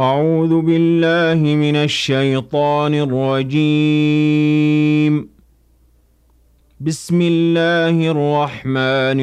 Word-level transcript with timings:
أعوذ 0.00 0.60
بالله 0.60 1.54
من 1.54 1.76
الشيطان 1.76 2.94
الرجيم. 2.94 5.28
بسم 6.80 7.22
الله 7.22 8.10
الرحمن 8.10 9.20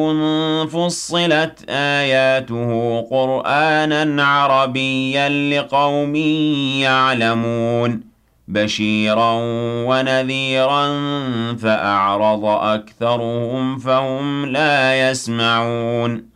فصلت 0.71 1.65
آياته 1.69 3.01
قرآنا 3.11 4.25
عربيا 4.25 5.29
لقوم 5.29 6.17
يعلمون 6.83 8.01
بشيرا 8.49 9.33
ونذيرا 9.87 10.87
فأعرض 11.55 12.45
أكثرهم 12.45 13.79
فهم 13.79 14.47
لا 14.47 15.11
يسمعون 15.11 16.36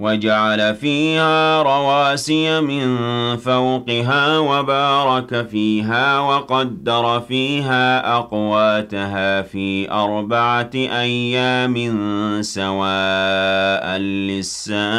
وجعل 0.00 0.74
فيها 0.74 1.62
رواسي 1.62 2.60
من 2.60 2.96
فوقها 3.36 4.38
وبارك 4.38 5.48
فيها 5.48 6.18
وقدر 6.18 7.20
فيها 7.20 8.16
أقواتها 8.16 9.42
في 9.42 9.90
أربعة 9.90 10.70
أيام 10.74 11.76
سواء 12.42 13.96
للسائلين. 13.98 14.90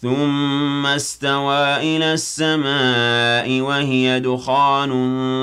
ثم 0.00 0.86
استوى 0.86 1.76
إلى 1.76 2.12
السماء 2.12 3.60
وهي 3.60 4.20
دخان 4.20 4.92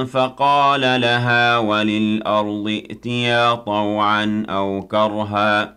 فقال 0.06 0.82
لها 0.82 1.58
وللأرض 1.58 2.68
ائتيا 2.68 3.56
طوعا 3.56 4.46
أو 4.50 4.88
كرها. 4.92 5.77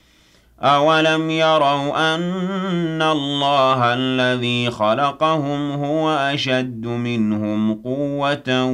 أَوَلَمْ 0.63 1.29
يَرَوْا 1.29 2.15
أَنَّ 2.15 3.01
اللَّهَ 3.01 3.93
الَّذِي 3.93 4.69
خَلَقَهُمْ 4.69 5.71
هُوَ 5.71 6.09
أَشَدُّ 6.09 6.87
مِنْهُمْ 6.87 7.73
قُوَّةً 7.73 8.65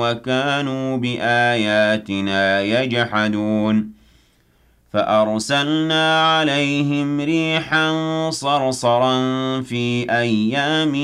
وَكَانُوا 0.00 0.96
بِآيَاتِنَا 0.96 2.62
يَجْحَدُونَ 2.62 3.90
فَأَرْسَلْنَا 4.92 6.22
عَلَيْهِمْ 6.22 7.20
رِيحًا 7.20 7.90
صَرْصَرًا 8.30 9.16
فِي 9.62 10.06
أَيَّامٍ 10.10 10.96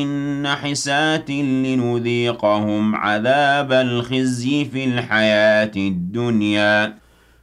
نَحِسَاتٍ 0.42 1.30
لِنُذِيقَهُمْ 1.30 2.96
عَذَابَ 2.96 3.72
الْخِزْيِ 3.72 4.64
فِي 4.64 4.84
الْحَيَاةِ 4.84 5.72
الدُّنْيَا 5.76 7.02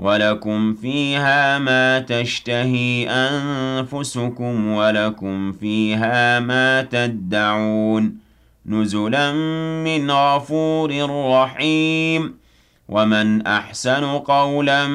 ولكم 0.00 0.74
فيها 0.74 1.58
ما 1.58 1.98
تشتهي 1.98 3.08
أنفسكم 3.10 4.66
ولكم 4.66 5.52
فيها 5.52 6.40
ما 6.40 6.82
تدعون 6.82 8.14
نزلا 8.66 9.32
من 9.84 10.10
غفور 10.10 11.06
رحيم 11.30 12.40
ومن 12.88 13.46
أحسن 13.46 14.04
قولا 14.04 14.86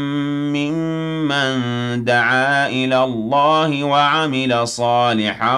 ممن 0.54 1.56
دعا 2.06 2.68
إلى 2.68 3.04
الله 3.04 3.84
وعمل 3.84 4.68
صالحا 4.68 5.57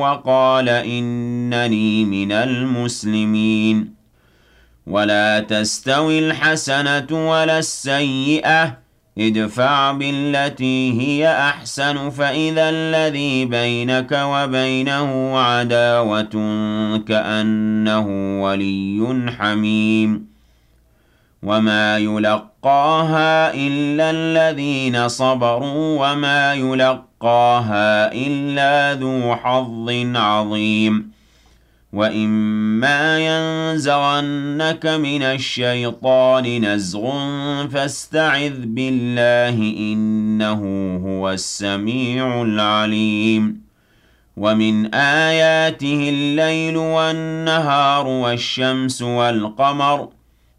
وقال 0.00 0.68
إنني 0.68 2.04
من 2.04 2.32
المسلمين 2.32 3.94
ولا 4.86 5.40
تستوي 5.40 6.18
الحسنة 6.18 7.30
ولا 7.30 7.58
السيئة 7.58 8.87
ادفع 9.18 9.92
بالتي 9.92 11.00
هي 11.00 11.28
أحسن 11.28 12.10
فإذا 12.10 12.70
الذي 12.70 13.44
بينك 13.44 14.12
وبينه 14.12 15.38
عداوة 15.38 16.32
كأنه 17.08 18.06
ولي 18.42 19.30
حميم. 19.38 20.28
وما 21.42 21.98
يلقاها 21.98 23.54
إلا 23.54 24.10
الذين 24.10 25.08
صبروا 25.08 26.10
وما 26.10 26.54
يلقاها 26.54 28.12
إلا 28.12 29.00
ذو 29.00 29.36
حظ 29.36 29.90
عظيم. 30.16 31.17
وَإِمَّا 31.92 33.18
يَنزَغَنَّكَ 33.18 34.86
مِنَ 34.86 35.22
الشَّيْطَانِ 35.22 36.74
نَزْغٌ 36.74 37.02
فَاسْتَعِذْ 37.68 38.52
بِاللَّهِ 38.66 39.56
ۖ 39.56 39.76
إِنَّهُ 39.78 40.60
هُوَ 41.04 41.30
السَّمِيعُ 41.30 42.42
الْعَلِيمُ 42.42 43.60
وَمِنْ 44.36 44.94
آيَاتِهِ 44.94 46.08
اللَّيْلُ 46.08 46.76
وَالنَّهَارُ 46.76 48.06
وَالشَّمْسُ 48.06 49.02
وَالْقَمَرُ 49.02 50.08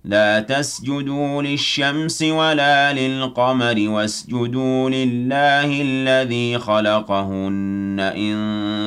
لا 0.06 0.40
تسجدوا 0.40 1.42
للشمس 1.42 2.22
ولا 2.22 2.94
للقمر 2.94 3.90
واسجدوا 3.90 4.90
لله 4.90 5.82
الذي 5.82 6.58
خلقهن 6.58 8.00
إن 8.00 8.69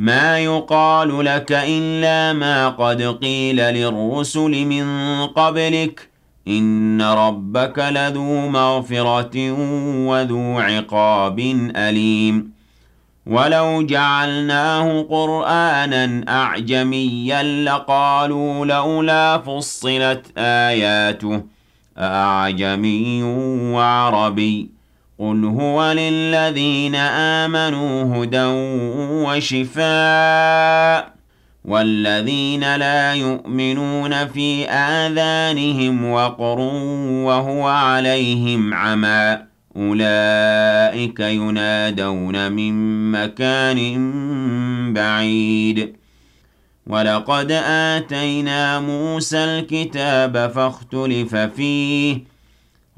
ما 0.00 0.38
يقال 0.38 1.24
لك 1.24 1.52
إلا 1.52 2.32
ما 2.32 2.68
قد 2.68 3.02
قيل 3.02 3.56
للرسل 3.56 4.64
من 4.64 4.86
قبلك. 5.26 6.08
إن 6.48 7.02
ربك 7.02 7.78
لذو 7.78 8.48
مغفرة 8.48 9.52
وذو 10.06 10.58
عقاب 10.58 11.38
أليم. 11.76 12.52
ولو 13.26 13.82
جعلناه 13.82 15.02
قرآنا 15.02 16.24
أعجميا 16.28 17.64
لقالوا 17.64 18.66
لولا 18.66 19.38
فصلت 19.38 20.26
آياته 20.38 21.42
أعجمي 21.98 23.22
وعربي. 23.72 24.79
قل 25.20 25.44
هو 25.44 25.92
للذين 25.92 26.94
آمنوا 27.44 28.16
هدى 28.16 28.44
وشفاء 29.26 31.14
والذين 31.64 32.76
لا 32.76 33.14
يؤمنون 33.14 34.28
في 34.28 34.68
آذانهم 34.68 36.10
وقر 36.10 36.58
وهو 37.24 37.68
عليهم 37.68 38.74
عمى 38.74 39.38
أولئك 39.76 41.20
ينادون 41.20 42.52
من 42.52 42.74
مكان 43.12 43.78
بعيد 44.92 45.96
ولقد 46.86 47.52
آتينا 47.66 48.80
موسى 48.80 49.38
الكتاب 49.38 50.50
فاختلف 50.54 51.36
فيه 51.36 52.29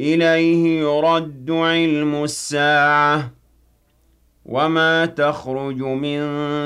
إليه 0.00 0.80
يرد 0.80 1.50
علم 1.50 2.24
الساعة. 2.24 3.30
وما 4.44 5.06
تخرج 5.06 5.82
من 5.82 6.20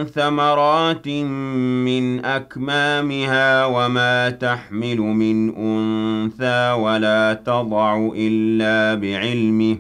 ثمرات 0.07 1.09
من 1.09 2.25
أكمامها 2.25 3.67
وما 3.67 4.31
تحمل 4.31 4.99
من 4.99 5.57
أنثى 5.57 6.73
ولا 6.73 7.43
تضع 7.47 8.11
إلا 8.17 9.01
بعلمه. 9.01 9.79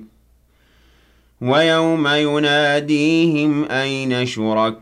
ويوم 1.41 2.09
يناديهم 2.09 3.65
أين 3.65 4.27
شركائي؟ 4.27 4.75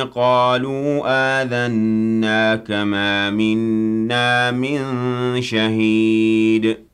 قالوا 0.00 1.02
آذناك 1.06 2.70
ما 2.70 3.30
منا 3.30 4.50
من 4.50 5.42
شهيد. 5.42 6.93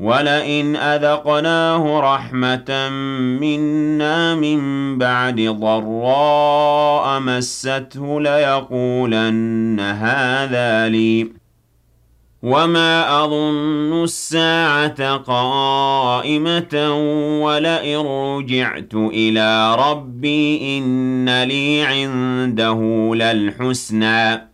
ولئن 0.00 0.76
أذقناه 0.76 2.00
رحمة 2.00 2.88
منا 3.40 4.34
من 4.34 4.98
بعد 4.98 5.40
ضراء 5.40 7.20
مسته 7.20 8.20
ليقولن 8.20 9.80
هذا 9.80 10.88
لي. 10.88 11.32
وما 12.42 13.24
أظن 13.24 14.04
الساعة 14.04 15.16
قائمة 15.16 16.94
ولئن 17.42 18.06
رجعت 18.06 18.94
إلى 18.94 19.76
ربي 19.76 20.78
إن 20.78 21.42
لي 21.42 21.82
عنده 21.82 23.10
للحسنى. 23.14 24.53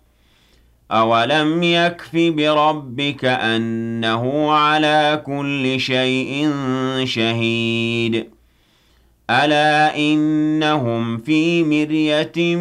أولم 0.91 1.63
يكف 1.63 2.15
بربك 2.15 3.25
أنه 3.25 4.51
على 4.51 5.23
كل 5.25 5.79
شيء 5.79 6.51
شهيد 7.03 8.29
ألا 9.29 9.97
إنهم 9.97 11.17
في 11.17 11.63
مرية 11.63 12.55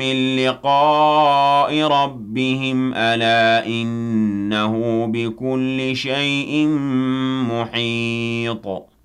من 0.00 0.36
لقاء 0.36 1.82
ربهم 1.82 2.94
ألا 2.94 3.66
إنه 3.66 5.06
بكل 5.06 5.96
شيء 5.96 6.66
محيط 7.50 8.95